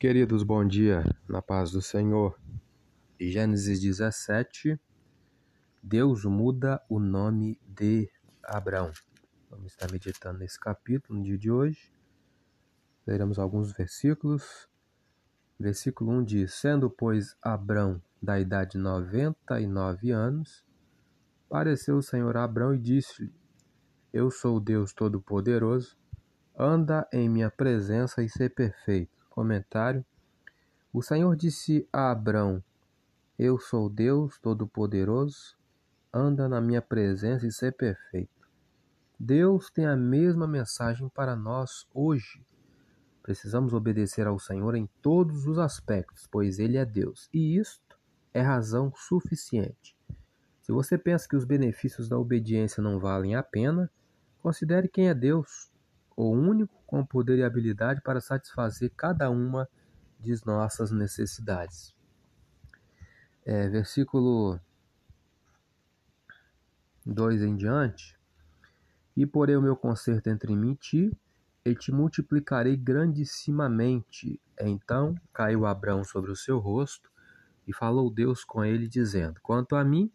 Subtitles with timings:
[0.00, 2.40] Queridos, bom dia, na paz do Senhor.
[3.20, 4.80] Gênesis 17,
[5.82, 8.10] Deus muda o nome de
[8.42, 8.92] Abraão.
[9.50, 11.92] Vamos estar meditando nesse capítulo no dia de hoje.
[13.06, 14.66] Leremos alguns versículos.
[15.58, 20.64] Versículo 1 diz: Sendo, pois, Abraão da idade de noventa e nove anos,
[21.46, 23.34] apareceu o Senhor a Abraão e disse-lhe:
[24.10, 25.94] Eu sou o Deus Todo-Poderoso,
[26.58, 30.04] anda em minha presença e ser perfeito Comentário:
[30.92, 32.62] O Senhor disse a Abrão:
[33.38, 35.56] Eu sou Deus Todo-Poderoso,
[36.12, 38.46] anda na minha presença e ser perfeito.
[39.18, 42.44] Deus tem a mesma mensagem para nós hoje.
[43.22, 47.98] Precisamos obedecer ao Senhor em todos os aspectos, pois Ele é Deus, e isto
[48.34, 49.96] é razão suficiente.
[50.60, 53.90] Se você pensa que os benefícios da obediência não valem a pena,
[54.42, 55.72] considere quem é Deus
[56.16, 59.68] o único com poder e habilidade para satisfazer cada uma
[60.18, 61.94] de nossas necessidades.
[63.44, 64.60] É, versículo
[67.06, 68.18] 2 em diante.
[69.16, 71.18] E porei o meu conserto entre mim e ti,
[71.64, 74.40] e te multiplicarei grandissimamente.
[74.58, 77.10] Então caiu Abraão sobre o seu rosto,
[77.66, 80.10] e falou Deus com ele, dizendo: Quanto a mim,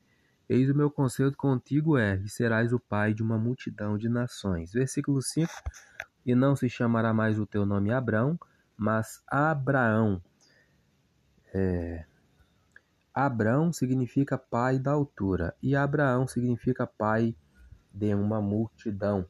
[0.48, 4.72] eis o meu conselho contigo é, e serás o pai de uma multidão de nações.
[4.72, 5.52] Versículo 5
[6.26, 8.38] e não se chamará mais o teu nome Abrão,
[8.76, 10.22] mas Abraão.
[11.54, 12.06] É...
[13.14, 17.36] Abrão significa pai da altura e Abraão significa pai
[17.94, 19.26] de uma multidão.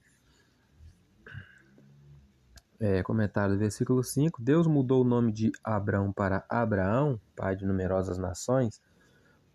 [2.80, 7.66] É, comentário do versículo 5: Deus mudou o nome de Abrão para Abraão, pai de
[7.66, 8.82] numerosas nações,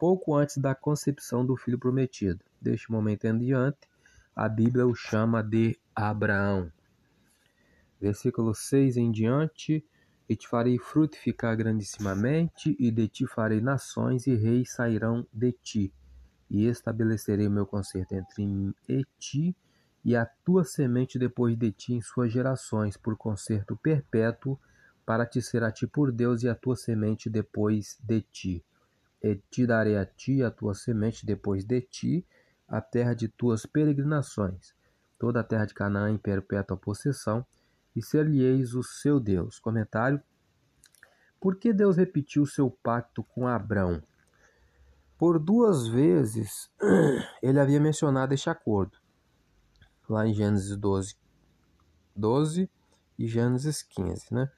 [0.00, 2.42] pouco antes da concepção do filho prometido.
[2.58, 3.86] Deste momento em diante,
[4.34, 6.72] a Bíblia o chama de Abraão.
[8.00, 9.84] Versículo 6 em diante:
[10.26, 15.92] E te farei frutificar grandissimamente, e de ti farei nações, e reis sairão de ti.
[16.48, 19.54] E estabelecerei o meu conserto entre mim e ti,
[20.02, 24.58] e a tua semente depois de ti em suas gerações, por conserto perpétuo,
[25.04, 28.64] para te ser a ti por Deus, e a tua semente depois de ti.
[29.22, 32.26] E te darei a ti a tua semente depois de ti,
[32.66, 34.74] a terra de tuas peregrinações,
[35.18, 37.44] toda a terra de Canaã em perpétua possessão,
[37.94, 39.58] e ser-lhe-eis o seu Deus.
[39.58, 40.22] Comentário.
[41.40, 44.02] Por que Deus repetiu seu pacto com Abrão?
[45.18, 46.70] Por duas vezes
[47.42, 48.98] ele havia mencionado este acordo.
[50.08, 51.16] Lá em Gênesis 12,
[52.16, 52.70] 12
[53.18, 54.50] e Gênesis 15, né?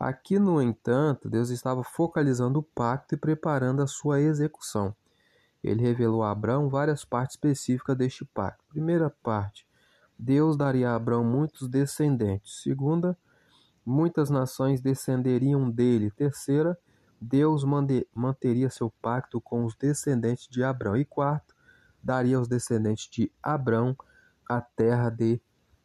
[0.00, 4.96] Aqui, no entanto, Deus estava focalizando o pacto e preparando a sua execução.
[5.62, 8.64] Ele revelou a Abraão várias partes específicas deste pacto.
[8.70, 9.68] Primeira parte,
[10.18, 12.62] Deus daria a Abraão muitos descendentes.
[12.62, 13.14] Segunda,
[13.84, 16.10] muitas nações descenderiam dele.
[16.10, 16.78] Terceira,
[17.20, 17.62] Deus
[18.14, 20.96] manteria seu pacto com os descendentes de Abraão.
[20.96, 21.54] E quarto,
[22.02, 23.94] daria aos descendentes de Abraão
[24.48, 25.38] a terra de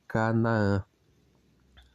[0.07, 0.85] Canaã.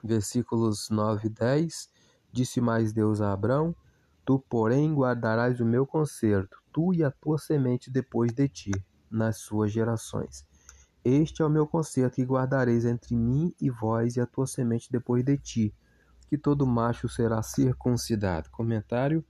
[0.05, 2.00] Versículos 9 e 10.
[2.33, 3.75] Disse mais Deus a Abraão:
[4.25, 8.71] Tu, porém, guardarás o meu conserto, tu e a tua semente depois de ti,
[9.11, 10.47] nas suas gerações.
[11.05, 14.93] Este é o meu concerto que guardareis entre mim e vós e a tua semente
[14.93, 15.75] depois de ti,
[16.29, 18.51] que todo macho será circuncidado.
[18.51, 19.25] Comentário: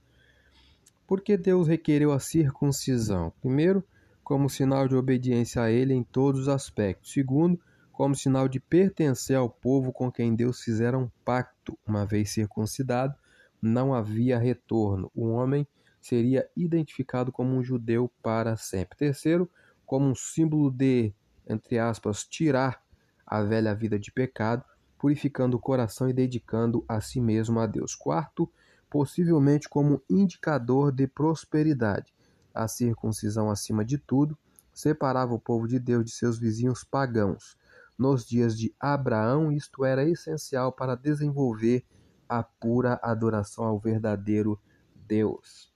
[1.07, 3.33] Por que Deus requereu a circuncisão?
[3.41, 3.85] Primeiro,
[4.23, 7.13] como sinal de obediência a Ele em todos os aspectos.
[7.13, 7.59] Segundo,
[8.01, 11.79] como sinal de pertencer ao povo com quem Deus fizera um pacto.
[11.87, 13.15] Uma vez circuncidado,
[13.61, 15.13] não havia retorno.
[15.15, 15.69] O homem
[16.01, 18.97] seria identificado como um judeu para sempre.
[18.97, 19.51] Terceiro,
[19.85, 21.13] como um símbolo de
[21.47, 22.83] entre aspas, tirar
[23.27, 24.65] a velha vida de pecado,
[24.99, 27.95] purificando o coração e dedicando a si mesmo a Deus.
[27.95, 28.51] Quarto,
[28.89, 32.15] possivelmente como indicador de prosperidade.
[32.55, 34.39] A circuncisão, acima de tudo,
[34.73, 37.60] separava o povo de Deus de seus vizinhos pagãos.
[38.01, 41.85] Nos dias de Abraão, isto era essencial para desenvolver
[42.27, 44.59] a pura adoração ao verdadeiro
[45.07, 45.71] Deus.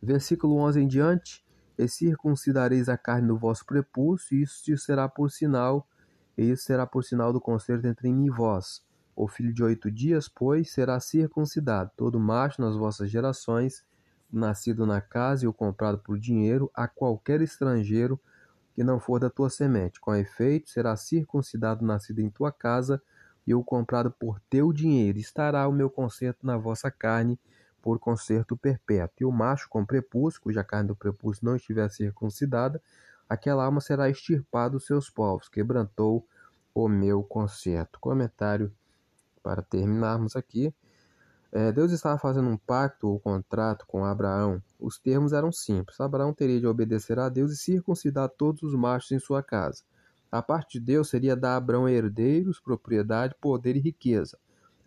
[0.00, 1.44] Versículo 11 em diante
[1.76, 5.88] e circuncidareis a carne do vosso prepúcio, e isso será por sinal,
[6.38, 8.86] e isso será por sinal do concerto entre mim e vós.
[9.16, 13.84] O filho de oito dias, pois, será circuncidado, todo macho nas vossas gerações,
[14.32, 18.20] nascido na casa e o comprado por dinheiro, a qualquer estrangeiro
[18.74, 20.00] que não for da tua semente.
[20.00, 23.02] Com efeito, será circuncidado nascido em tua casa
[23.46, 25.18] e o comprado por teu dinheiro.
[25.18, 27.38] Estará o meu concerto na vossa carne,
[27.82, 29.16] por conserto perpétuo.
[29.20, 32.80] E o macho com prepúcio, cuja carne do prepúcio não estiver circuncidada,
[33.28, 35.48] aquela alma será extirpada dos seus povos.
[35.48, 36.26] Quebrantou
[36.72, 37.98] o meu conserto.
[38.00, 38.72] Comentário
[39.42, 40.72] para terminarmos aqui.
[41.54, 44.62] É, Deus estava fazendo um pacto ou contrato com Abraão.
[44.80, 46.00] Os termos eram simples.
[46.00, 49.82] Abraão teria de obedecer a Deus e circuncidar todos os machos em sua casa.
[50.30, 54.38] A parte de Deus seria dar a Abraão herdeiros, propriedade, poder e riqueza.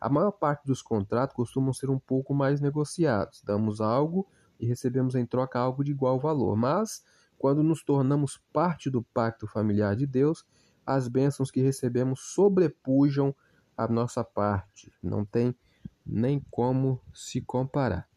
[0.01, 3.44] A maior parte dos contratos costumam ser um pouco mais negociados.
[3.44, 4.27] Damos algo
[4.59, 6.56] e recebemos em troca algo de igual valor.
[6.56, 7.03] Mas,
[7.38, 10.44] quando nos tornamos parte do pacto familiar de Deus,
[10.83, 13.35] as bênçãos que recebemos sobrepujam
[13.77, 14.91] a nossa parte.
[15.01, 15.56] Não tem
[16.06, 18.07] nem como se comparar.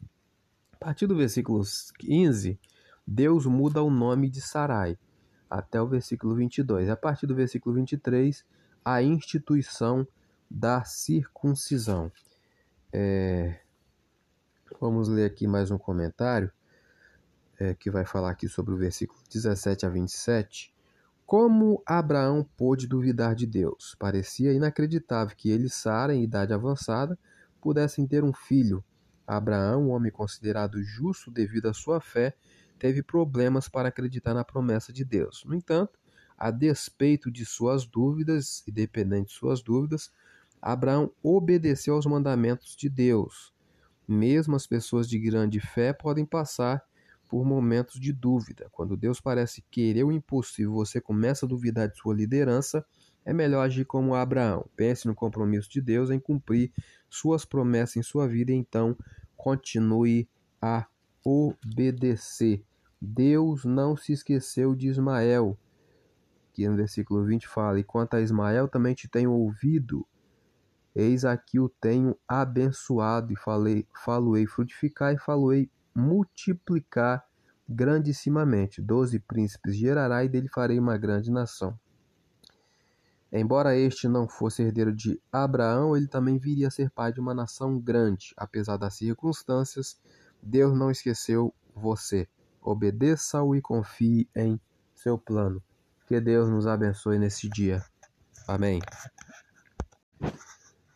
[0.71, 1.63] A partir do versículo
[1.97, 2.59] 15,
[3.05, 4.97] Deus muda o nome de Sarai
[5.49, 6.89] até o versículo 22.
[6.89, 8.45] A partir do versículo 23,
[8.85, 10.07] a instituição
[10.49, 12.11] da circuncisão.
[12.93, 13.59] É...
[14.79, 16.51] Vamos ler aqui mais um comentário
[17.59, 20.73] é, que vai falar aqui sobre o versículo 17 a 27.
[21.25, 23.95] Como Abraão pôde duvidar de Deus?
[23.99, 27.19] Parecia inacreditável que ele Sara, em idade avançada,
[27.59, 28.83] pudessem ter um filho.
[29.27, 32.35] Abraão, um homem considerado justo devido à sua fé,
[32.79, 35.43] teve problemas para acreditar na promessa de Deus.
[35.45, 35.99] No entanto,
[36.37, 40.11] a despeito de suas dúvidas, independente de suas dúvidas,
[40.61, 43.53] Abraão obedeceu aos mandamentos de Deus.
[44.07, 46.83] Mesmo as pessoas de grande fé podem passar
[47.29, 48.67] por momentos de dúvida.
[48.71, 52.83] Quando Deus parece querer o impossível, você começa a duvidar de sua liderança,
[53.25, 54.65] é melhor agir como Abraão.
[54.75, 56.71] Pense no compromisso de Deus em cumprir
[57.09, 58.97] suas promessas em sua vida e então
[59.35, 60.27] continue
[60.61, 60.87] a
[61.23, 62.63] obedecer.
[63.01, 65.57] Deus não se esqueceu de Ismael,
[66.53, 70.05] que no versículo 20 fala: E quanto a Ismael também te tenho ouvido,
[70.93, 77.25] eis aqui o tenho abençoado, e falei, faloei frutificar e faloei multiplicar
[77.67, 78.81] grandissimamente.
[78.81, 81.79] Doze príncipes gerará, e dele farei uma grande nação.
[83.31, 87.33] Embora este não fosse herdeiro de Abraão, ele também viria a ser pai de uma
[87.33, 88.33] nação grande.
[88.35, 89.99] Apesar das circunstâncias,
[90.41, 92.27] Deus não esqueceu você.
[92.61, 94.59] Obedeça-o e confie em
[94.95, 95.61] seu plano.
[96.07, 97.83] Que Deus nos abençoe nesse dia.
[98.47, 98.79] Amém.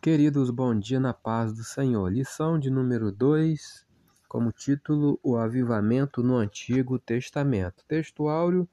[0.02, 2.12] Queridos, bom dia na paz do Senhor.
[2.12, 3.86] Lição de número 2,
[4.28, 7.84] como título: O Avivamento no Antigo Testamento.
[7.86, 8.68] Texto áureo.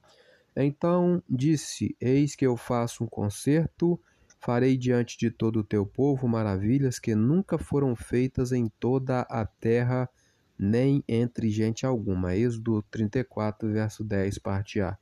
[0.55, 3.99] Então disse: Eis que eu faço um concerto,
[4.39, 9.45] farei diante de todo o teu povo maravilhas que nunca foram feitas em toda a
[9.45, 10.09] terra
[10.61, 12.35] nem entre gente alguma.
[12.35, 14.95] Êxodo 34, verso 10, parte A.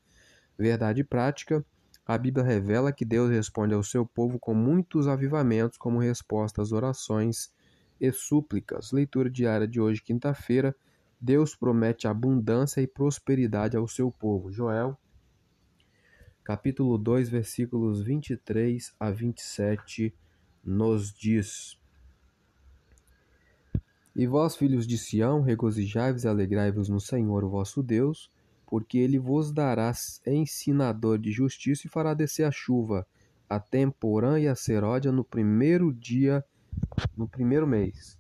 [0.58, 1.66] Verdade prática.
[2.06, 6.72] A Bíblia revela que Deus responde ao seu povo com muitos avivamentos como resposta às
[6.72, 7.54] orações
[8.00, 8.92] e súplicas.
[8.92, 10.74] Leitura diária de hoje, quinta-feira.
[11.20, 14.52] Deus promete abundância e prosperidade ao seu povo.
[14.52, 14.98] Joel,
[16.50, 20.12] capítulo 2, versículos 23 a 27,
[20.66, 21.78] nos diz:
[24.16, 28.32] e vós, filhos de Sião, regozijai-vos e alegrai-vos no Senhor, o vosso Deus,
[28.66, 29.94] porque ele vos dará
[30.26, 33.06] ensinador de justiça e fará descer a chuva,
[33.48, 36.44] a temporã e a seródia no primeiro dia,
[37.16, 38.18] no primeiro mês.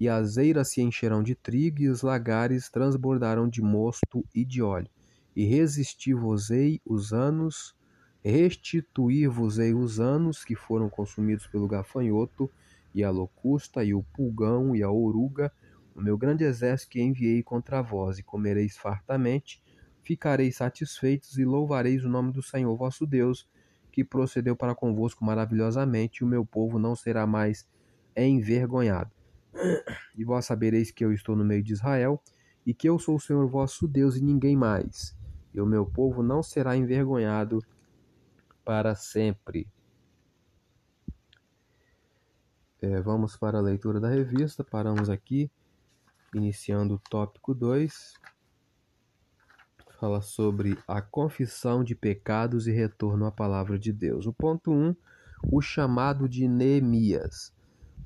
[0.00, 4.62] E as eiras se encherão de trigo e os lagares transbordarão de mosto e de
[4.62, 4.95] óleo.
[5.36, 7.76] E resistir-vos-ei os anos,
[8.24, 12.50] restituir-vos-ei os anos que foram consumidos pelo gafanhoto,
[12.94, 15.52] e a locusta, e o pulgão, e a oruga,
[15.94, 19.62] o meu grande exército que enviei contra vós, e comereis fartamente,
[20.02, 23.46] ficareis satisfeitos e louvareis o nome do Senhor vosso Deus,
[23.92, 27.68] que procedeu para convosco maravilhosamente, e o meu povo não será mais
[28.16, 29.10] envergonhado.
[30.16, 32.22] E vós sabereis que eu estou no meio de Israel,
[32.64, 35.15] e que eu sou o Senhor vosso Deus e ninguém mais,
[35.56, 37.64] e o meu povo não será envergonhado
[38.64, 39.66] para sempre.
[42.80, 44.62] É, vamos para a leitura da revista.
[44.62, 45.50] Paramos aqui,
[46.34, 48.14] iniciando o tópico 2.
[49.98, 54.26] Fala sobre a confissão de pecados e retorno à palavra de Deus.
[54.26, 54.96] O ponto 1, um,
[55.50, 57.54] o chamado de Neemias.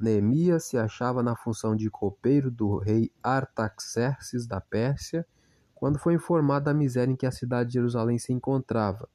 [0.01, 5.27] Neemias se achava na função de copeiro do rei Artaxerxes da Pérsia,
[5.81, 9.09] quando foi informado da miséria em que a cidade de Jerusalém se encontrava.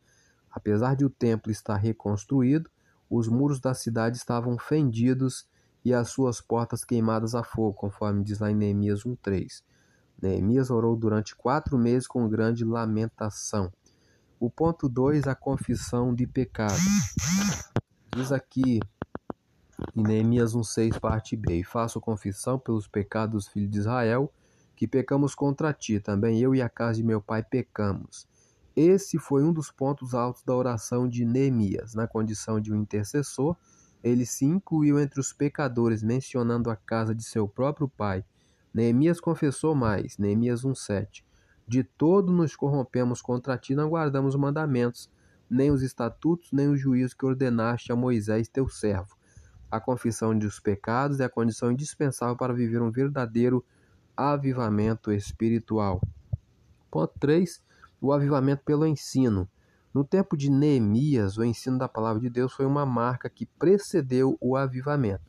[0.50, 2.72] Apesar de o templo estar reconstruído,
[3.08, 5.48] os muros da cidade estavam fendidos
[5.86, 9.62] e as suas portas queimadas a fogo, conforme diz lá em Neemias 1,3.
[10.20, 13.72] Neemias orou durante quatro meses com grande lamentação.
[14.40, 16.74] O ponto 2, a confissão de pecado.
[18.16, 18.80] Diz aqui
[19.96, 24.34] em Neemias 1,6, parte B: E faço confissão pelos pecados dos filhos de Israel,
[24.76, 28.28] que pecamos contra ti, também eu e a casa de meu pai pecamos.
[28.76, 33.56] Esse foi um dos pontos altos da oração de Neemias, na condição de um intercessor
[34.06, 38.24] ele se incluiu entre os pecadores, mencionando a casa de seu próprio pai.
[38.72, 41.24] Neemias confessou mais, Neemias 1,7.
[41.68, 45.10] De todo nos corrompemos contra ti, não guardamos os mandamentos,
[45.50, 49.18] nem os estatutos, nem os juízos que ordenaste a Moisés, teu servo.
[49.72, 53.66] A confissão dos pecados é a condição indispensável para viver um verdadeiro
[54.16, 56.02] avivamento espiritual.
[56.90, 57.62] Ponto 3.
[58.00, 59.50] O avivamento pelo ensino.
[59.94, 64.38] No tempo de Neemias, o ensino da palavra de Deus foi uma marca que precedeu
[64.42, 65.24] o avivamento.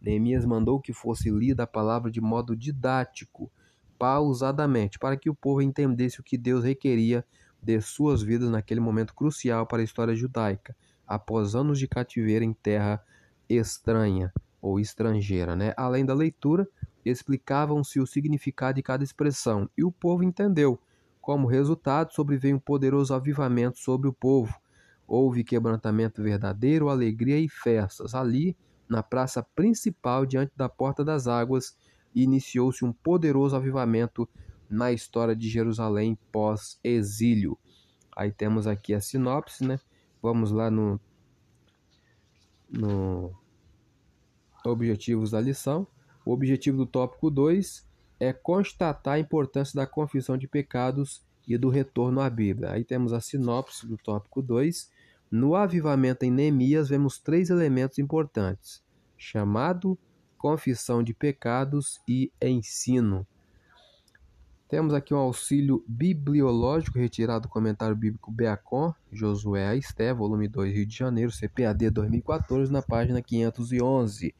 [0.00, 3.50] Neemias mandou que fosse lida a palavra de modo didático,
[3.98, 7.24] pausadamente, para que o povo entendesse o que Deus requeria
[7.62, 10.74] de suas vidas naquele momento crucial para a história judaica,
[11.06, 13.00] após anos de cativeiro em terra
[13.48, 15.54] estranha ou estrangeira.
[15.54, 15.72] Né?
[15.76, 16.68] Além da leitura,
[17.04, 20.78] explicavam-se o significado de cada expressão, e o povo entendeu.
[21.20, 24.54] Como resultado, sobreveio um poderoso avivamento sobre o povo.
[25.06, 28.14] Houve quebrantamento verdadeiro, alegria e festas.
[28.14, 28.56] Ali,
[28.88, 31.76] na praça principal, diante da Porta das Águas,
[32.14, 34.28] iniciou-se um poderoso avivamento
[34.68, 37.58] na história de Jerusalém pós-exílio.
[38.16, 39.78] Aí temos aqui a sinopse, né?
[40.20, 41.00] Vamos lá no,
[42.70, 43.34] no
[44.64, 45.86] objetivos da lição.
[46.24, 47.86] O objetivo do tópico 2
[48.20, 52.70] é constatar a importância da confissão de pecados e do retorno à Bíblia.
[52.70, 54.90] Aí temos a sinopse do tópico 2.
[55.30, 58.82] No avivamento em Neemias, vemos três elementos importantes:
[59.16, 59.98] chamado,
[60.38, 63.26] confissão de pecados e ensino.
[64.68, 70.86] Temos aqui um auxílio bibliológico retirado do comentário bíblico Beacon, Josué Esté, volume 2, Rio
[70.86, 74.34] de Janeiro, CPAD 2014, na página 511.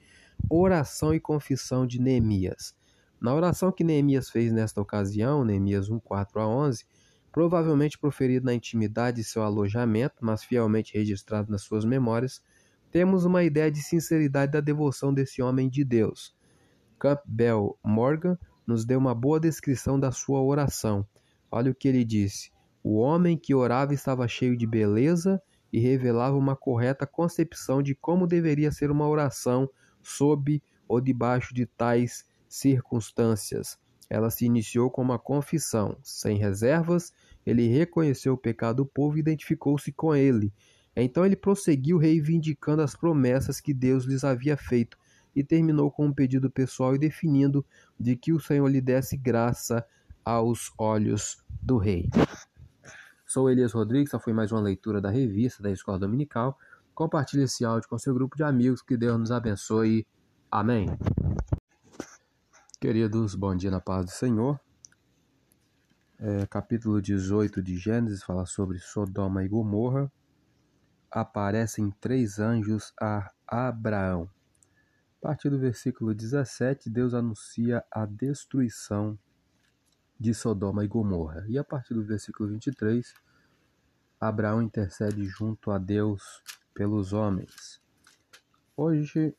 [0.49, 2.75] Oração e confissão de Neemias.
[3.21, 6.85] Na oração que Neemias fez nesta ocasião, Neemias 1, 4 a 11,
[7.31, 12.43] provavelmente proferido na intimidade de seu alojamento, mas fielmente registrado nas suas memórias,
[12.91, 16.37] temos uma ideia de sinceridade da devoção desse homem de Deus.
[16.99, 21.07] Campbell Morgan nos deu uma boa descrição da sua oração.
[21.51, 22.51] Olha o que ele disse:
[22.83, 28.27] O homem que orava estava cheio de beleza e revelava uma correta concepção de como
[28.27, 29.69] deveria ser uma oração
[30.03, 33.79] sob ou debaixo de tais circunstâncias.
[34.11, 35.97] Ela se iniciou com uma confissão.
[36.03, 37.13] Sem reservas,
[37.47, 40.53] ele reconheceu o pecado do povo e identificou-se com ele.
[40.95, 44.99] Então ele prosseguiu reivindicando as promessas que Deus lhes havia feito
[45.35, 47.65] e terminou com um pedido pessoal e definindo
[47.99, 49.85] de que o Senhor lhe desse graça
[50.25, 52.09] aos olhos do rei.
[53.27, 56.59] Sou Elias Rodrigues, essa foi mais uma leitura da revista da Escola Dominical.
[56.95, 60.07] Compartilhe esse áudio com seu grupo de amigos, que Deus nos abençoe.
[60.51, 60.87] Amém.
[62.79, 64.61] Queridos, bom dia na paz do Senhor.
[66.19, 70.13] É, capítulo 18 de Gênesis fala sobre Sodoma e Gomorra.
[71.11, 74.29] Aparecem três anjos a Abraão.
[75.23, 79.19] A partir do versículo 17, Deus anuncia a destruição
[80.21, 81.47] de Sodoma e Gomorra.
[81.49, 83.15] E a partir do versículo 23,
[84.21, 86.43] Abraão intercede junto a Deus
[86.75, 87.81] pelos homens.
[88.77, 89.37] Hoje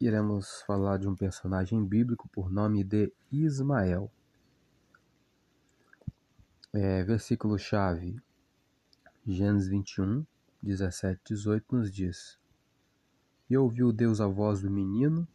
[0.00, 4.10] iremos falar de um personagem bíblico por nome de Ismael.
[6.72, 8.20] É, versículo chave,
[9.24, 10.26] Gênesis 21,
[10.62, 12.38] 17, 18 nos diz:
[13.48, 15.28] E ouviu Deus a voz do menino,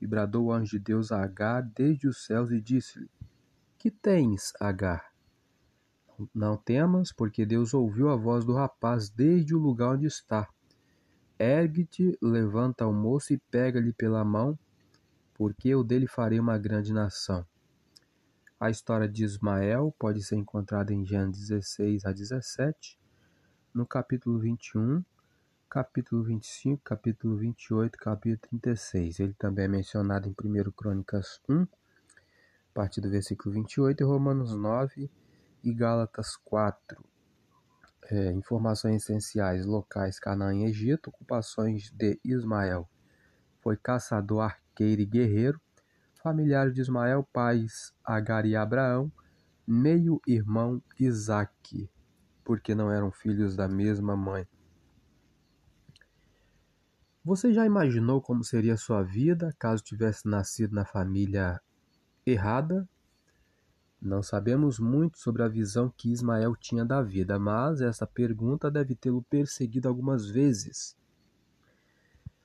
[0.00, 3.10] e bradou o anjo de Deus a Agar desde os céus e disse-lhe:
[3.78, 5.12] Que tens, Agar?
[6.34, 10.48] Não temas, porque Deus ouviu a voz do rapaz desde o lugar onde está.
[11.42, 14.56] Ergue-te, levanta o moço e pega-lhe pela mão,
[15.34, 17.44] porque eu dele farei uma grande nação.
[18.60, 22.96] A história de Ismael pode ser encontrada em Gênesis 16 a 17,
[23.74, 25.02] no capítulo 21,
[25.68, 29.18] capítulo 25, capítulo 28, capítulo 36.
[29.18, 31.66] Ele também é mencionado em 1 Crônicas 1, a
[32.72, 35.10] partir do versículo 28, e Romanos 9
[35.64, 37.11] e Gálatas 4.
[38.10, 42.88] É, informações essenciais locais: Canaã e Egito, ocupações de Ismael.
[43.60, 45.60] Foi caçador, arqueiro e guerreiro.
[46.22, 49.10] Familiares de Ismael, pais Agar e Abraão,
[49.66, 51.90] meio-irmão Isaque,
[52.44, 54.46] porque não eram filhos da mesma mãe.
[57.24, 61.60] Você já imaginou como seria sua vida caso tivesse nascido na família
[62.26, 62.88] errada,
[64.04, 68.96] não sabemos muito sobre a visão que Ismael tinha da vida, mas essa pergunta deve
[68.96, 70.96] tê-lo perseguido algumas vezes.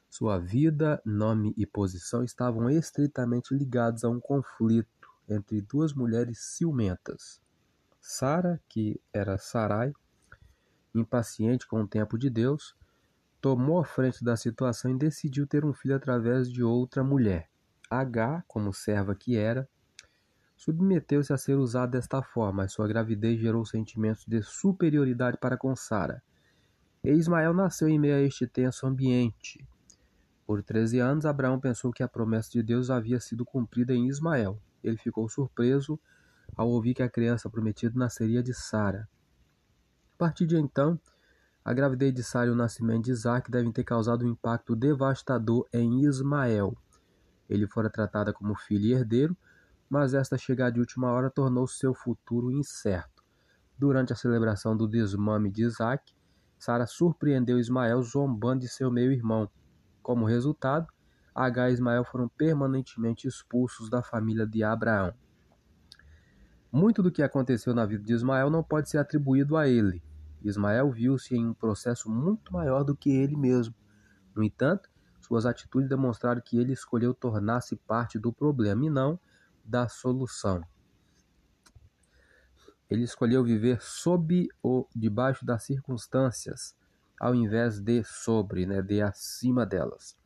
[0.07, 4.87] Sua vida, nome e posição estavam estritamente ligados a um conflito
[5.27, 7.41] entre duas mulheres ciumentas.
[7.99, 9.91] Sara, que era Sarai,
[10.93, 12.75] impaciente com o tempo de Deus,
[13.41, 17.49] tomou a frente da situação e decidiu ter um filho através de outra mulher.
[17.89, 19.67] H, como serva que era,
[20.57, 25.75] submeteu-se a ser usada desta forma, mas sua gravidez gerou sentimentos de superioridade para com
[25.75, 26.21] Sara.
[27.03, 29.65] E Ismael nasceu em meio a este tenso ambiente.
[30.45, 34.59] Por treze anos, Abraão pensou que a promessa de Deus havia sido cumprida em Ismael.
[34.83, 35.99] Ele ficou surpreso
[36.55, 39.07] ao ouvir que a criança prometida nasceria de Sara.
[40.15, 40.99] A partir de então,
[41.63, 45.67] a gravidez de Sara e o nascimento de Isaac devem ter causado um impacto devastador
[45.71, 46.75] em Ismael.
[47.47, 49.37] Ele fora tratada como filho e herdeiro,
[49.89, 53.23] mas esta chegada de última hora tornou seu futuro incerto.
[53.77, 56.13] Durante a celebração do desmame de Isaac,
[56.57, 59.49] Sara surpreendeu Ismael zombando de seu meio-irmão.
[60.01, 60.87] Como resultado,
[61.33, 65.13] H e Ismael foram permanentemente expulsos da família de Abraão.
[66.71, 70.03] Muito do que aconteceu na vida de Ismael não pode ser atribuído a ele.
[70.43, 73.75] Ismael viu-se em um processo muito maior do que ele mesmo.
[74.35, 74.89] No entanto,
[75.21, 79.19] suas atitudes demonstraram que ele escolheu tornar-se parte do problema e não
[79.67, 80.61] da solução.
[82.89, 86.75] Ele escolheu viver sob ou debaixo das circunstâncias,
[87.19, 90.17] ao invés de sobre, né, de acima delas.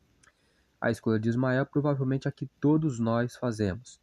[0.80, 4.00] A escolha de Ismael provavelmente é a que todos nós fazemos.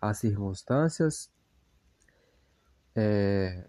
[0.00, 1.30] As circunstâncias
[2.94, 3.66] é,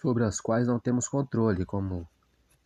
[0.00, 2.08] sobre as quais não temos controle, como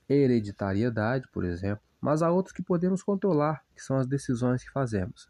[0.09, 5.29] hereditariedade, por exemplo, mas há outros que podemos controlar, que são as decisões que fazemos.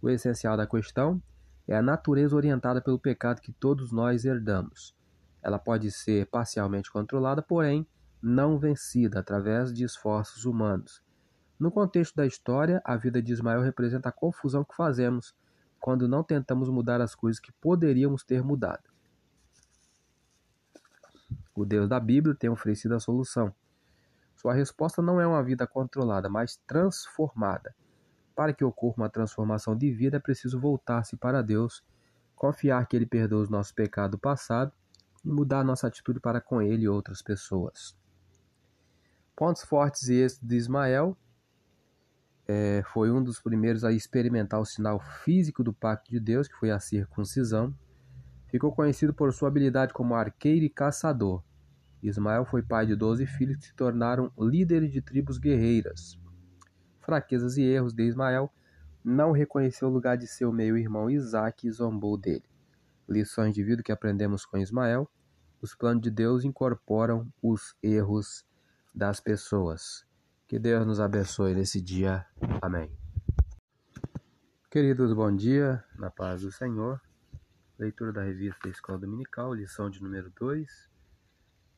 [0.00, 1.20] O essencial da questão
[1.66, 4.94] é a natureza orientada pelo pecado que todos nós herdamos.
[5.42, 7.86] Ela pode ser parcialmente controlada, porém
[8.22, 11.02] não vencida através de esforços humanos.
[11.58, 15.34] No contexto da história, a vida de Ismael representa a confusão que fazemos
[15.80, 18.84] quando não tentamos mudar as coisas que poderíamos ter mudado.
[21.54, 23.52] O Deus da Bíblia tem oferecido a solução.
[24.36, 27.74] Sua resposta não é uma vida controlada, mas transformada.
[28.38, 31.82] Para que ocorra uma transformação de vida, é preciso voltar-se para Deus,
[32.36, 34.70] confiar que Ele perdoa os nossos pecados do passado
[35.24, 37.98] e mudar nossa atitude para com Ele e outras pessoas.
[39.34, 41.16] Pontos fortes e êxitos de Ismael
[42.46, 46.54] é, foi um dos primeiros a experimentar o sinal físico do pacto de Deus, que
[46.54, 47.74] foi a circuncisão.
[48.46, 51.42] Ficou conhecido por sua habilidade como arqueiro e caçador.
[52.00, 56.16] Ismael foi pai de doze filhos que se tornaram líderes de tribos guerreiras
[57.08, 58.52] fraquezas e erros de Ismael,
[59.02, 62.44] não reconheceu o lugar de seu meio-irmão Isaac e zombou dele.
[63.08, 65.10] Lições de vida que aprendemos com Ismael:
[65.62, 68.44] os planos de Deus incorporam os erros
[68.94, 70.04] das pessoas.
[70.46, 72.26] Que Deus nos abençoe nesse dia.
[72.60, 72.90] Amém.
[74.70, 77.00] Queridos, bom dia, na paz do Senhor.
[77.78, 80.90] Leitura da revista Escola Dominical, lição de número 2,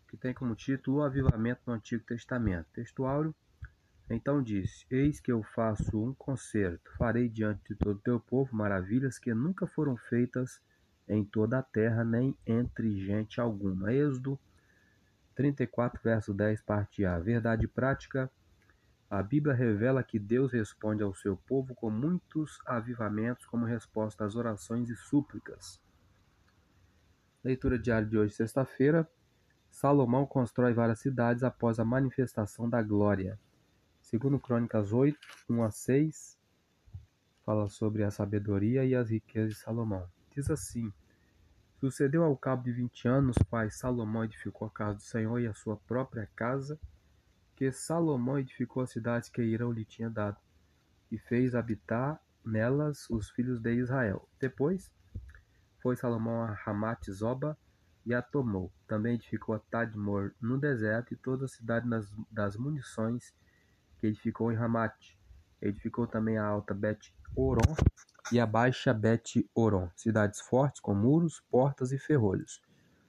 [0.09, 2.67] que tem como título O Avivamento no Antigo Testamento.
[2.73, 3.33] Textuário
[4.11, 8.55] então disse: Eis que eu faço um concerto, farei diante de todo o teu povo
[8.57, 10.61] maravilhas que nunca foram feitas
[11.09, 13.93] em toda a terra, nem entre gente alguma.
[13.93, 14.39] Êxodo
[15.37, 17.19] 34, verso 10, parte A.
[17.19, 18.31] Verdade prática.
[19.09, 24.37] A Bíblia revela que Deus responde ao seu povo com muitos avivamentos como resposta às
[24.37, 25.81] orações e súplicas.
[27.43, 29.09] Leitura diária de hoje, sexta-feira.
[29.71, 33.39] Salomão constrói várias cidades após a manifestação da glória.
[34.11, 35.17] Segundo Crônicas 8,
[35.49, 36.37] 1 a 6,
[37.47, 40.05] fala sobre a sabedoria e as riquezas de Salomão.
[40.35, 40.93] Diz assim:
[41.79, 45.55] Sucedeu ao cabo de vinte anos, pai Salomão edificou a casa do Senhor e a
[45.55, 46.77] sua própria casa,
[47.55, 50.39] que Salomão edificou as cidades que Irão lhe tinha dado,
[51.09, 54.29] e fez habitar nelas os filhos de Israel.
[54.41, 54.91] Depois
[55.81, 57.57] foi Salomão a Ramat Zoba
[58.05, 58.73] e a tomou.
[58.89, 61.89] Também edificou a Tadmor no deserto e toda a cidade
[62.33, 63.33] das munições
[64.01, 64.95] que edificou em Ramat.
[65.61, 67.75] Edificou também a alta Bet-Oron
[68.33, 72.63] e a baixa Bet-Oron, cidades fortes com muros, portas e ferrolhos,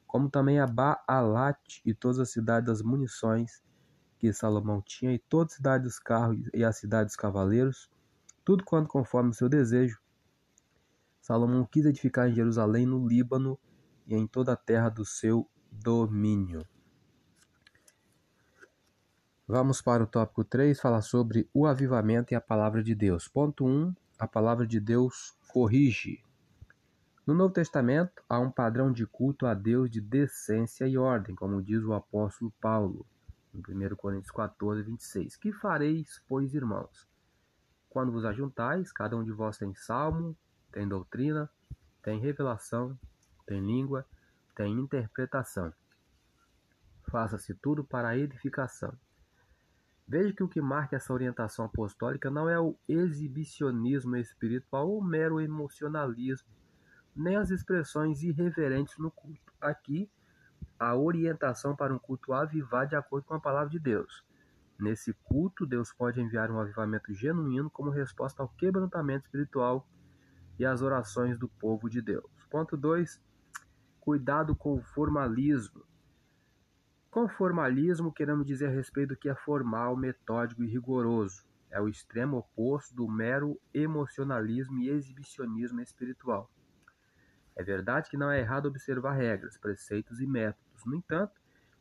[0.06, 3.64] como também a Baalat e todas as cidades das munições
[4.20, 7.90] que Salomão tinha, e toda a cidade dos carros e a cidade dos cavaleiros,
[8.44, 10.00] tudo quanto conforme o seu desejo.
[11.22, 13.58] Salomão quis edificar em Jerusalém, no Líbano
[14.06, 16.64] e em toda a terra do seu domínio.
[19.54, 23.28] Vamos para o tópico 3, falar sobre o avivamento e a palavra de Deus.
[23.28, 23.94] Ponto 1.
[24.18, 26.24] A palavra de Deus corrige.
[27.28, 31.62] No Novo Testamento, há um padrão de culto a Deus de decência e ordem, como
[31.62, 33.06] diz o apóstolo Paulo,
[33.54, 35.36] em 1 Coríntios 14, 26.
[35.36, 37.06] Que fareis, pois, irmãos?
[37.90, 40.34] Quando vos ajuntais, cada um de vós tem salmo,
[40.72, 41.50] tem doutrina,
[42.02, 42.98] tem revelação,
[43.46, 44.06] tem língua,
[44.56, 45.74] tem interpretação.
[47.10, 48.98] Faça-se tudo para a edificação
[50.12, 55.40] Veja que o que marca essa orientação apostólica não é o exibicionismo espiritual ou mero
[55.40, 56.50] emocionalismo,
[57.16, 59.54] nem as expressões irreverentes no culto.
[59.62, 60.12] Aqui,
[60.78, 64.26] a orientação para um culto avivado de acordo com a palavra de Deus.
[64.78, 69.88] Nesse culto, Deus pode enviar um avivamento genuíno como resposta ao quebrantamento espiritual
[70.60, 72.30] e às orações do povo de Deus.
[72.50, 73.18] Ponto 2.
[74.02, 75.86] Cuidado com o formalismo.
[77.12, 81.44] Com formalismo, queremos dizer a respeito do que é formal, metódico e rigoroso.
[81.70, 86.50] É o extremo oposto do mero emocionalismo e exibicionismo espiritual.
[87.54, 90.86] É verdade que não é errado observar regras, preceitos e métodos.
[90.86, 91.34] No entanto,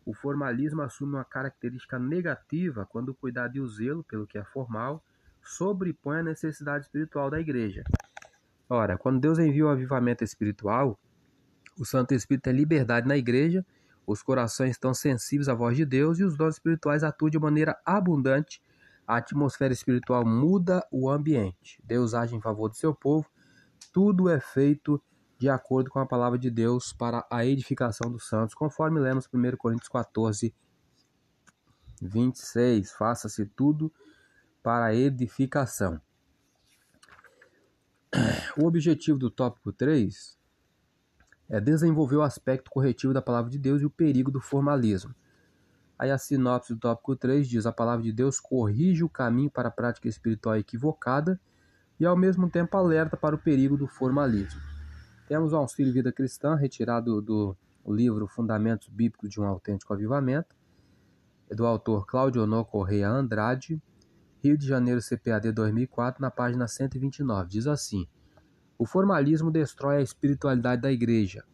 [0.04, 4.42] o formalismo assume uma característica negativa quando o cuidado e o zelo pelo que é
[4.42, 5.00] formal
[5.40, 7.84] sobrepõe a necessidade espiritual da igreja.
[8.68, 10.98] Ora, quando Deus envia o avivamento espiritual,
[11.78, 13.64] o Santo Espírito é liberdade na igreja
[14.10, 17.80] os corações estão sensíveis à voz de Deus e os dons espirituais atuam de maneira
[17.86, 18.60] abundante.
[19.06, 21.80] A atmosfera espiritual muda o ambiente.
[21.84, 23.30] Deus age em favor do seu povo.
[23.92, 25.00] Tudo é feito
[25.38, 29.56] de acordo com a palavra de Deus para a edificação dos santos, conforme lemos 1
[29.56, 30.52] Coríntios 14,
[32.02, 32.90] 26.
[32.92, 33.92] Faça-se tudo
[34.60, 36.00] para a edificação.
[38.58, 40.36] O objetivo do tópico 3
[41.50, 45.12] é desenvolver o aspecto corretivo da palavra de Deus e o perigo do formalismo.
[45.98, 49.68] Aí a sinopse do tópico 3 diz: a palavra de Deus corrige o caminho para
[49.68, 51.38] a prática espiritual equivocada
[51.98, 54.60] e ao mesmo tempo alerta para o perigo do formalismo.
[55.28, 60.56] Temos o auxílio vida cristã retirado do livro Fundamentos Bíblicos de um Autêntico Avivamento,
[61.50, 63.82] do autor Claudio Honor Correia Andrade,
[64.42, 67.48] Rio de Janeiro CPAD 2004, na página 129.
[67.48, 68.08] Diz assim:
[68.80, 71.44] o formalismo destrói a espiritualidade da igreja.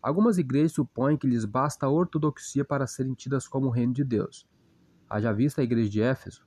[0.00, 4.02] Algumas igrejas supõem que lhes basta a ortodoxia para serem tidas como o reino de
[4.02, 4.48] Deus.
[5.06, 6.42] Haja vista a igreja de Éfeso.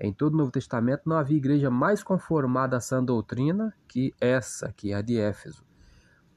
[0.00, 4.72] Em todo o Novo Testamento não havia igreja mais conformada à sã doutrina que essa,
[4.72, 5.64] que é a de Éfeso.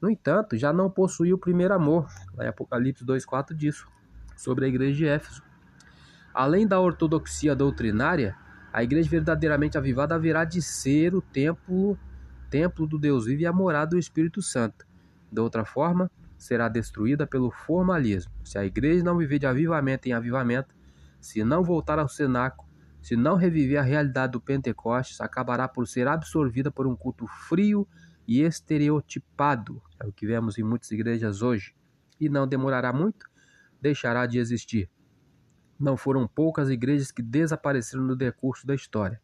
[0.00, 2.06] No entanto, já não possuía o primeiro amor.
[2.36, 3.88] Lá em Apocalipse 2,4 disso,
[4.36, 5.42] sobre a igreja de Éfeso.
[6.32, 8.36] Além da ortodoxia doutrinária,
[8.72, 11.98] a igreja verdadeiramente avivada haverá de ser o templo
[12.50, 14.86] templo do Deus vivo e a morada do Espírito Santo.
[15.30, 18.32] De outra forma, será destruída pelo formalismo.
[18.44, 20.74] Se a igreja não viver de avivamento em avivamento,
[21.20, 22.68] se não voltar ao cenáculo,
[23.00, 27.86] se não reviver a realidade do Pentecostes, acabará por ser absorvida por um culto frio
[28.26, 29.82] e estereotipado.
[29.98, 31.74] É o que vemos em muitas igrejas hoje.
[32.18, 33.26] E não demorará muito,
[33.80, 34.90] deixará de existir.
[35.78, 39.20] Não foram poucas igrejas que desapareceram no decurso da história.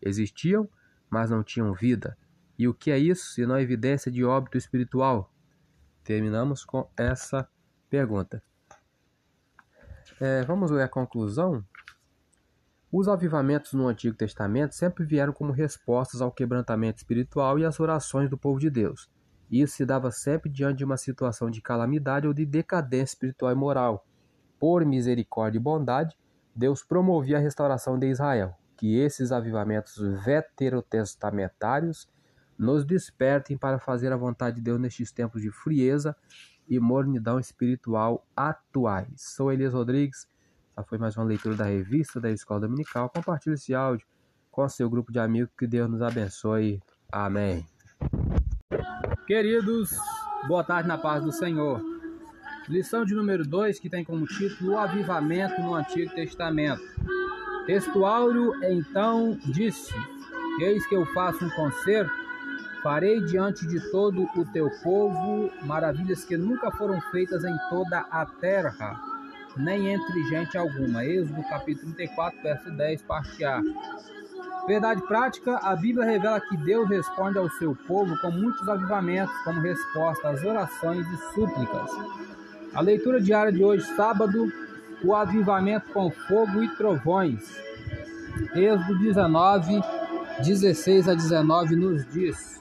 [0.00, 0.68] Existiam,
[1.10, 2.16] mas não tinham vida.
[2.58, 5.30] E o que é isso, se não evidência de óbito espiritual?
[6.02, 7.48] Terminamos com essa
[7.90, 8.42] pergunta.
[10.20, 11.64] É, vamos ver a conclusão?
[12.90, 18.30] Os avivamentos no Antigo Testamento sempre vieram como respostas ao quebrantamento espiritual e às orações
[18.30, 19.10] do povo de Deus.
[19.50, 23.54] Isso se dava sempre diante de uma situação de calamidade ou de decadência espiritual e
[23.54, 24.06] moral.
[24.58, 26.16] Por misericórdia e bondade,
[26.54, 28.54] Deus promovia a restauração de Israel.
[28.76, 32.08] Que esses avivamentos veterotestamentários
[32.58, 36.16] nos despertem para fazer a vontade de Deus nestes tempos de frieza
[36.68, 39.08] e mornidão espiritual atuais.
[39.16, 40.26] Sou Elias Rodrigues,
[40.76, 43.08] essa foi mais uma leitura da revista da Escola Dominical.
[43.08, 44.06] Compartilhe esse áudio
[44.50, 46.82] com seu grupo de amigos, que Deus nos abençoe.
[47.10, 47.64] Amém.
[49.26, 49.96] Queridos,
[50.48, 51.80] boa tarde na paz do Senhor.
[52.68, 56.82] Lição de número 2, que tem como título O Avivamento no Antigo Testamento.
[57.64, 59.94] Textuário então disse:
[60.60, 62.25] Eis que eu faço um concerto
[62.86, 68.24] Farei diante de todo o teu povo maravilhas que nunca foram feitas em toda a
[68.24, 68.96] terra,
[69.56, 71.04] nem entre gente alguma.
[71.04, 73.60] Êxodo capítulo 34, verso 10, parte A.
[74.68, 79.60] Verdade prática, a Bíblia revela que Deus responde ao seu povo com muitos avivamentos como
[79.62, 81.90] resposta às orações e súplicas.
[82.72, 84.46] A leitura diária de hoje, sábado,
[85.02, 87.60] o avivamento com fogo e trovões.
[88.54, 89.80] Êxodo 19,
[90.40, 92.56] 16 a 19 nos diz: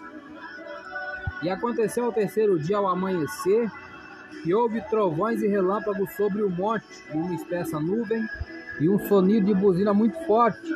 [1.46, 3.72] e aconteceu ao terceiro dia, ao amanhecer,
[4.42, 8.26] que houve trovões e relâmpagos sobre o monte, e uma espessa nuvem,
[8.80, 10.74] e um sonido de buzina muito forte,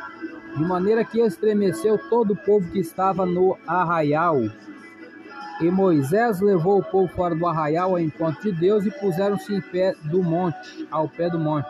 [0.56, 4.38] de maneira que estremeceu todo o povo que estava no arraial.
[5.60, 9.60] E Moisés levou o povo fora do arraial ao encontro de Deus e puseram-se em
[9.60, 11.68] pé do monte, ao pé do monte.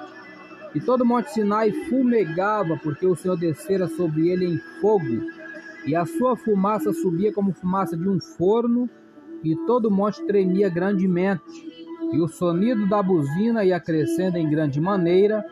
[0.74, 5.39] E todo o monte Sinai fumegava, porque o Senhor descera sobre ele em fogo,
[5.86, 8.88] e a sua fumaça subia como fumaça de um forno,
[9.42, 11.42] e todo o monte tremia grandemente,
[12.12, 15.44] e o sonido da buzina ia crescendo em grande maneira,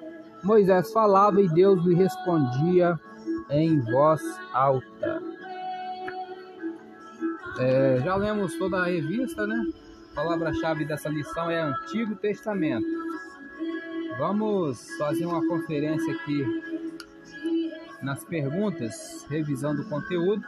[0.42, 2.98] Moisés falava e Deus lhe respondia
[3.50, 4.20] em voz
[4.52, 5.22] alta.
[7.58, 9.66] É, já lemos toda a revista, né?
[10.12, 12.86] A palavra-chave dessa lição é Antigo Testamento.
[14.18, 16.44] Vamos fazer uma conferência aqui
[18.02, 20.44] nas perguntas, revisando o conteúdo.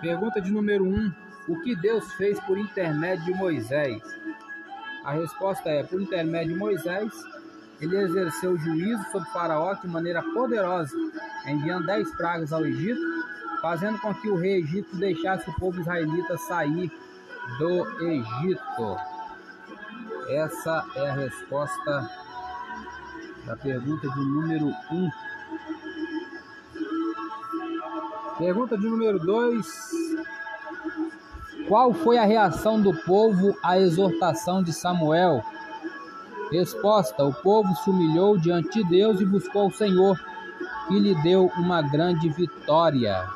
[0.00, 1.12] Pergunta de número 1: um,
[1.48, 4.02] O que Deus fez por intermédio de Moisés?
[5.04, 7.12] A resposta é: por intermédio de Moisés,
[7.80, 10.94] ele exerceu juízo sobre Faraó de maneira poderosa,
[11.46, 13.00] enviando dez pragas ao Egito,
[13.62, 16.90] fazendo com que o rei Egito deixasse o povo israelita sair
[17.58, 18.96] do Egito.
[20.28, 22.10] Essa é a resposta
[23.46, 24.72] da pergunta de número 1.
[24.94, 25.10] Um.
[28.40, 29.66] Pergunta de número 2.
[31.68, 35.44] Qual foi a reação do povo à exortação de Samuel?
[36.50, 40.18] Resposta: O povo se humilhou diante de Deus e buscou o Senhor,
[40.88, 43.28] que lhe deu uma grande vitória.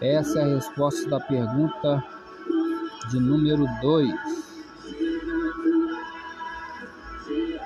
[0.00, 2.02] Essa é a resposta da pergunta
[3.10, 4.51] de número 2.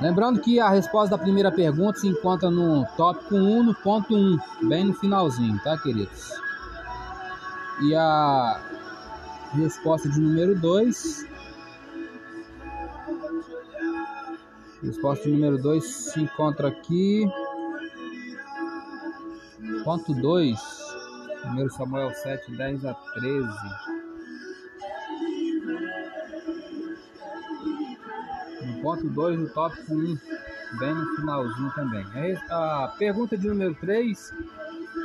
[0.01, 4.39] Lembrando que a resposta da primeira pergunta se encontra no tópico 1, no ponto 1,
[4.69, 6.33] bem no finalzinho, tá, queridos?
[7.83, 8.61] E a
[9.55, 11.27] resposta de número 2
[14.83, 17.27] Resposta número 2 se encontra aqui.
[19.85, 20.59] Ponto 2.
[21.45, 23.96] 1 Samuel 7, 10 a 13.
[28.87, 30.19] Ponto 2, no tópico 1, um,
[30.79, 32.07] bem no finalzinho também.
[32.49, 34.33] A pergunta de número 3.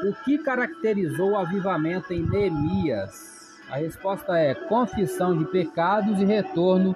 [0.03, 3.59] O que caracterizou o avivamento em Neemias?
[3.71, 6.95] A resposta é confissão de pecados e retorno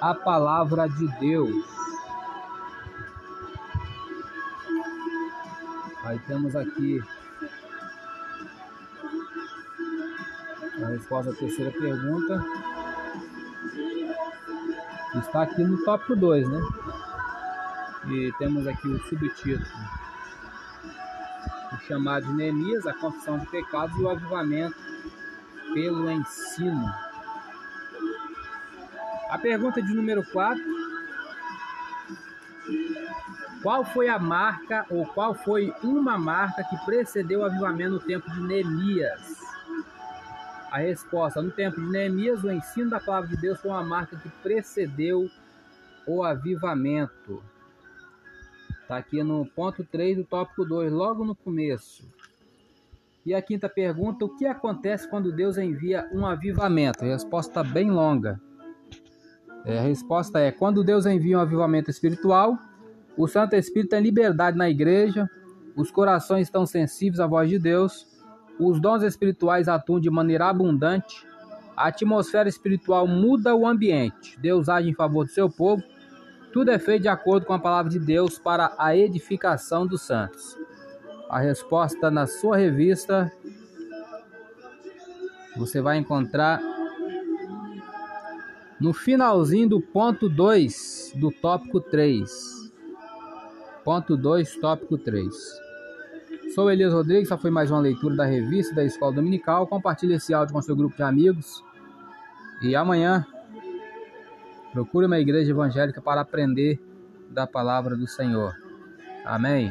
[0.00, 1.66] à palavra de Deus.
[6.02, 6.98] Aí temos aqui
[10.82, 12.42] a resposta à terceira pergunta.
[15.18, 16.60] Está aqui no tópico 2, né?
[18.08, 19.66] E temos aqui o subtítulo.
[21.72, 24.76] O chamado de Neemias, a confissão de pecados e o avivamento
[25.74, 26.92] pelo ensino.
[29.30, 30.62] A pergunta de número 4
[33.66, 38.30] qual foi a marca ou qual foi uma marca que precedeu o avivamento no tempo
[38.30, 39.45] de Neemias?
[40.70, 44.16] A resposta: no tempo de Neemias, o ensino da palavra de Deus foi uma marca
[44.16, 45.30] que precedeu
[46.06, 47.42] o avivamento.
[48.82, 52.04] Está aqui no ponto 3 do tópico 2, logo no começo.
[53.24, 57.04] E a quinta pergunta: o que acontece quando Deus envia um avivamento?
[57.04, 58.40] A resposta bem longa.
[59.64, 62.56] É, a resposta é: quando Deus envia um avivamento espiritual,
[63.16, 65.28] o Santo Espírito tem liberdade na igreja,
[65.74, 68.06] os corações estão sensíveis à voz de Deus,
[68.58, 71.26] os dons espirituais atuam de maneira abundante,
[71.76, 75.82] a atmosfera espiritual muda o ambiente, Deus age em favor do seu povo,
[76.52, 80.56] tudo é feito de acordo com a palavra de Deus para a edificação dos santos.
[81.28, 83.30] A resposta na sua revista
[85.56, 86.60] você vai encontrar
[88.80, 92.72] no finalzinho do ponto 2 do tópico 3.
[93.84, 95.65] Ponto 2, tópico 3.
[96.56, 99.66] Sou Elias Rodrigues, essa foi mais uma leitura da revista da Escola Dominical.
[99.66, 101.62] Compartilhe esse áudio com seu grupo de amigos.
[102.62, 103.26] E amanhã,
[104.72, 106.80] procure uma igreja evangélica para aprender
[107.28, 108.56] da palavra do Senhor.
[109.22, 109.70] Amém.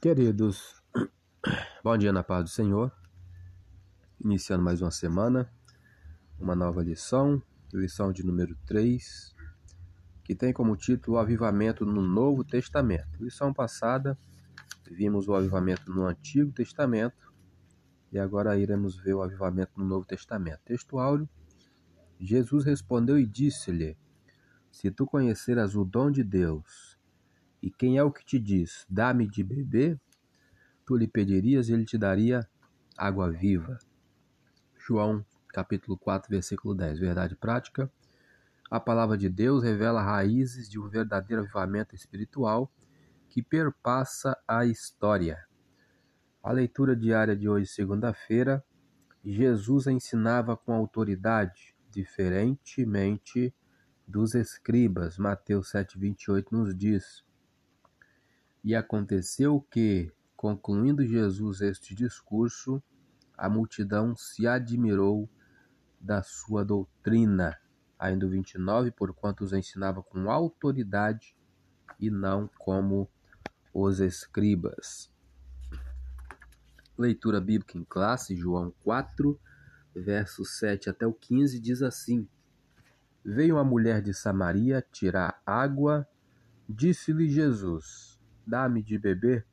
[0.00, 0.82] Queridos,
[1.84, 2.90] bom dia na paz do Senhor.
[4.20, 5.48] Iniciando mais uma semana,
[6.40, 7.40] uma nova lição,
[7.72, 9.29] lição de número 3
[10.22, 13.22] que tem como título o Avivamento no Novo Testamento.
[13.22, 14.18] Lição passada,
[14.90, 17.32] vimos o avivamento no Antigo Testamento
[18.12, 20.60] e agora iremos ver o avivamento no Novo Testamento.
[20.64, 21.28] Texto áureo:
[22.18, 23.96] Jesus respondeu e disse-lhe:
[24.70, 26.98] Se tu conheceras o dom de Deus
[27.62, 30.00] e quem é o que te diz, dá-me de beber,
[30.84, 32.48] tu lhe pedirias e ele te daria
[32.96, 33.78] água viva.
[34.78, 36.98] João capítulo 4, versículo 10.
[36.98, 37.90] Verdade prática.
[38.70, 42.72] A palavra de Deus revela raízes de um verdadeiro avivamento espiritual
[43.28, 45.44] que perpassa a história.
[46.40, 48.64] A leitura diária de hoje, segunda-feira,
[49.24, 53.52] Jesus ensinava com autoridade, diferentemente
[54.06, 55.18] dos escribas.
[55.18, 57.24] Mateus 7,28 nos diz.
[58.62, 62.80] E aconteceu que, concluindo Jesus este discurso,
[63.36, 65.28] a multidão se admirou
[66.00, 67.58] da sua doutrina
[68.00, 71.36] Ainda o 29, porquanto os ensinava com autoridade
[71.98, 73.06] e não como
[73.74, 75.12] os escribas.
[76.96, 79.38] Leitura bíblica em classe, João 4,
[79.94, 82.26] versos 7 até o 15, diz assim:
[83.22, 86.08] Veio uma mulher de Samaria tirar água,
[86.66, 89.46] disse-lhe Jesus: Dá-me de beber,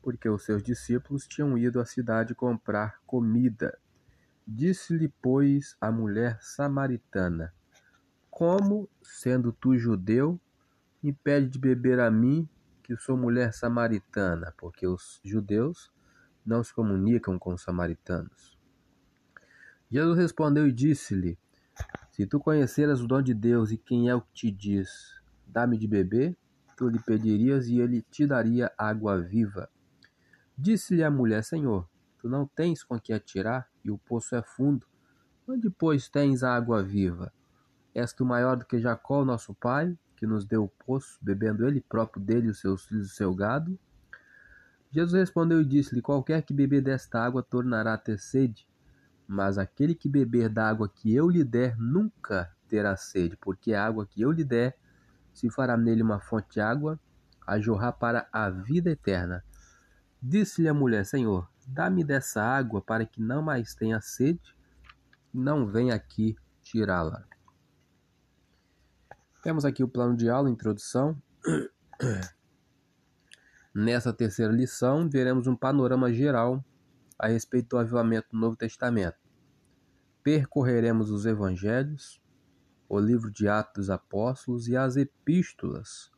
[0.00, 3.78] porque os seus discípulos tinham ido à cidade comprar comida.
[4.46, 7.52] Disse-lhe, pois, a mulher samaritana:
[8.36, 10.38] Como, sendo tu judeu,
[11.02, 12.46] me pede de beber a mim,
[12.82, 14.52] que sou mulher samaritana?
[14.58, 15.90] Porque os judeus
[16.44, 18.58] não se comunicam com os samaritanos.
[19.90, 21.38] Jesus respondeu e disse-lhe:
[22.12, 24.90] Se tu conheceras o dom de Deus e quem é o que te diz,
[25.46, 26.36] dá-me de beber,
[26.76, 29.66] tu lhe pedirias e ele te daria água viva.
[30.58, 34.86] Disse-lhe a mulher: Senhor, tu não tens com que atirar e o poço é fundo.
[35.48, 37.32] Onde, pois, tens a água viva?
[37.96, 41.80] És tu maior do que Jacó, nosso pai, que nos deu o poço, bebendo ele
[41.80, 43.78] próprio dele, os seus filhos e o seu gado?
[44.90, 48.68] Jesus respondeu e disse-lhe: Qualquer que beber desta água tornará a ter sede,
[49.26, 53.86] mas aquele que beber da água que eu lhe der nunca terá sede, porque a
[53.86, 54.76] água que eu lhe der
[55.32, 57.00] se fará nele uma fonte de água
[57.46, 59.42] a jorrar para a vida eterna.
[60.22, 64.54] Disse-lhe a mulher: Senhor, dá-me dessa água para que não mais tenha sede
[65.32, 67.24] não venha aqui tirá-la.
[69.46, 71.16] Temos aqui o plano de aula, introdução.
[73.72, 76.64] Nessa terceira lição, veremos um panorama geral
[77.16, 79.16] a respeito do avivamento do Novo Testamento.
[80.20, 82.20] Percorreremos os evangelhos,
[82.88, 86.10] o livro de Atos dos Apóstolos e as epístolas,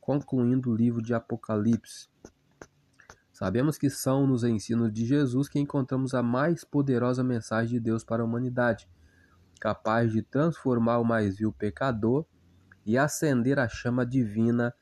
[0.00, 2.08] concluindo o livro de Apocalipse.
[3.32, 8.04] Sabemos que são nos ensinos de Jesus que encontramos a mais poderosa mensagem de Deus
[8.04, 8.88] para a humanidade,
[9.60, 12.24] capaz de transformar o mais vil pecador
[12.88, 14.74] e acender a chama divina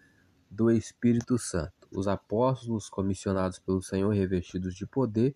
[0.49, 1.88] do Espírito Santo.
[1.90, 5.35] Os apóstolos, comissionados pelo Senhor revestidos de poder,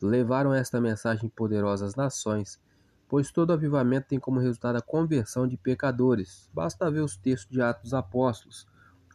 [0.00, 2.62] levaram esta mensagem poderosa às nações,
[3.08, 6.48] pois todo avivamento tem como resultado a conversão de pecadores.
[6.54, 8.68] Basta ver os textos de Atos dos Apóstolos,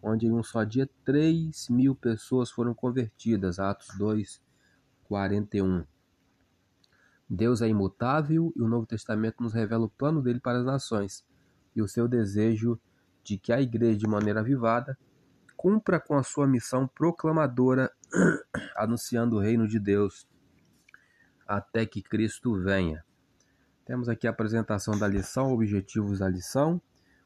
[0.04, 3.58] onde em um só dia 3 mil pessoas foram convertidas.
[3.58, 4.41] Atos 2,
[5.06, 5.86] 41.
[7.30, 11.23] Deus é imutável e o Novo Testamento nos revela o plano dele para as nações
[11.75, 12.79] e o seu desejo
[13.23, 14.97] de que a igreja, de maneira avivada,
[15.55, 17.91] cumpra com a sua missão proclamadora,
[18.75, 20.27] anunciando o reino de Deus
[21.47, 23.03] até que Cristo venha.
[23.86, 26.81] Temos aqui a apresentação da lição, objetivos da lição.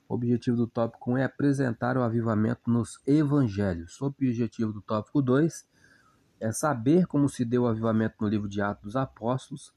[0.10, 4.02] O objetivo do tópico 1 é apresentar o avivamento nos evangelhos.
[4.02, 5.66] O objetivo do tópico 2
[6.40, 9.74] é saber como se deu o avivamento no livro de Atos dos Apóstolos.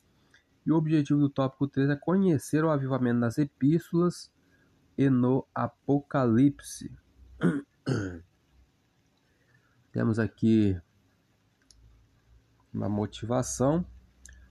[0.65, 4.31] E o objetivo do tópico 3 é conhecer o avivamento nas epístolas
[4.99, 6.91] e no Apocalipse.
[9.93, 10.77] Temos aqui
[12.75, 13.87] uma motivação.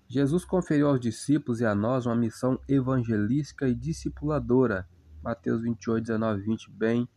[0.08, 4.88] Jesus conferiu aos discípulos e a nós uma missão evangelística e discipuladora.
[5.22, 7.10] Mateus 28, 19 20, bem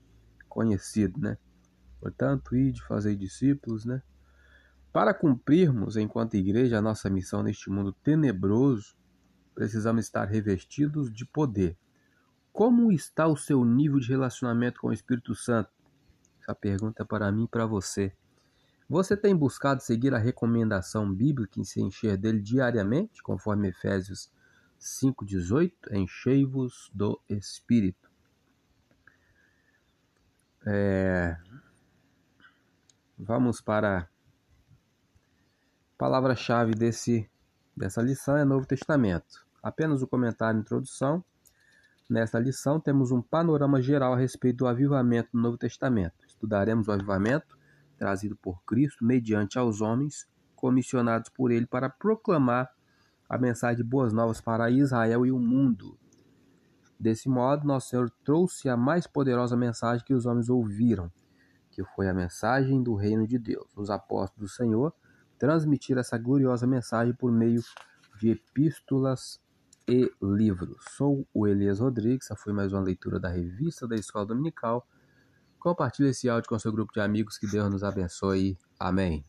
[0.49, 1.38] conhecido, né?
[2.01, 4.03] Portanto, ide fazer discípulos, né?
[4.93, 8.97] Para cumprirmos, enquanto igreja, a nossa missão neste mundo tenebroso,
[9.55, 11.79] precisamos estar revestidos de poder.
[12.52, 15.70] Como está o seu nível de relacionamento com o Espírito Santo?
[16.42, 18.12] Essa pergunta é para mim e para você.
[18.88, 24.30] Você tem buscado seguir a recomendação bíblica e se encher dele diariamente, conforme Efésios
[24.80, 25.72] 5,18?
[25.92, 28.10] Enchei-vos do Espírito.
[30.66, 31.36] É...
[33.16, 34.08] Vamos para a
[35.96, 37.30] palavra-chave desse,
[37.76, 39.46] dessa lição é Novo Testamento.
[39.62, 41.24] Apenas o comentário introdução.
[42.11, 46.27] Nessa lição temos um panorama geral a respeito do avivamento no Novo Testamento.
[46.27, 47.57] Estudaremos o avivamento
[47.96, 52.68] trazido por Cristo mediante aos homens, comissionados por ele para proclamar
[53.29, 55.96] a mensagem de boas novas para Israel e o mundo.
[56.99, 61.12] Desse modo, nosso Senhor trouxe a mais poderosa mensagem que os homens ouviram,
[61.70, 63.70] que foi a mensagem do reino de Deus.
[63.76, 64.93] Os apóstolos do Senhor
[65.39, 67.62] transmitiram essa gloriosa mensagem por meio
[68.18, 69.41] de epístolas
[69.91, 70.76] e livros.
[70.97, 74.86] Sou o Elias Rodrigues, essa foi mais uma leitura da revista da Escola Dominical
[75.61, 77.36] Compartilhe esse áudio com seu grupo de amigos.
[77.36, 78.57] Que Deus nos abençoe.
[78.78, 79.22] Amém.